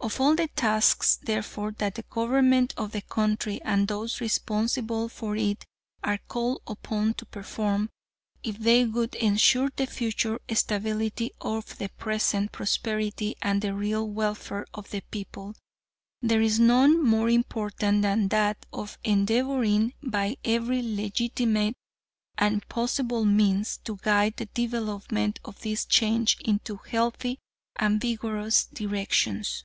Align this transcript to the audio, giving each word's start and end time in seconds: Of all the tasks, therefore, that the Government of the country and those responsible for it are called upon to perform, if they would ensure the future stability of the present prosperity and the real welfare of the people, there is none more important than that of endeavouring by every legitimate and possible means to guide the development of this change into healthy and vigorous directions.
Of 0.00 0.20
all 0.22 0.36
the 0.36 0.48
tasks, 0.48 1.16
therefore, 1.20 1.72
that 1.78 1.96
the 1.96 2.02
Government 2.02 2.72
of 2.78 2.92
the 2.92 3.02
country 3.02 3.60
and 3.60 3.86
those 3.88 4.22
responsible 4.22 5.10
for 5.10 5.36
it 5.36 5.66
are 6.02 6.18
called 6.28 6.62
upon 6.66 7.12
to 7.14 7.26
perform, 7.26 7.90
if 8.42 8.56
they 8.56 8.86
would 8.86 9.16
ensure 9.16 9.70
the 9.74 9.86
future 9.86 10.40
stability 10.54 11.32
of 11.42 11.76
the 11.76 11.90
present 11.90 12.52
prosperity 12.52 13.34
and 13.42 13.60
the 13.60 13.74
real 13.74 14.08
welfare 14.08 14.66
of 14.72 14.88
the 14.92 15.02
people, 15.10 15.54
there 16.22 16.40
is 16.40 16.58
none 16.58 17.04
more 17.04 17.28
important 17.28 18.00
than 18.00 18.28
that 18.28 18.64
of 18.72 18.96
endeavouring 19.04 19.92
by 20.02 20.38
every 20.42 20.80
legitimate 20.80 21.74
and 22.38 22.66
possible 22.70 23.26
means 23.26 23.76
to 23.84 23.96
guide 24.00 24.36
the 24.38 24.46
development 24.46 25.38
of 25.44 25.60
this 25.60 25.84
change 25.84 26.38
into 26.42 26.76
healthy 26.76 27.38
and 27.76 28.00
vigorous 28.00 28.64
directions. 28.72 29.64